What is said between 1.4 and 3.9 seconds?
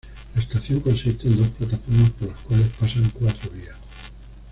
plataformas por los cuales pasan cuatro vías.